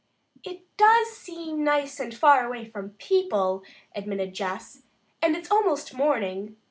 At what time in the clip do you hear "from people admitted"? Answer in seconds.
2.65-4.33